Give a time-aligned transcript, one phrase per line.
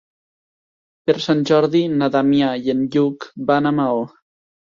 [1.09, 4.03] Per Sant Jordi na Damià i en Lluc van a Maó.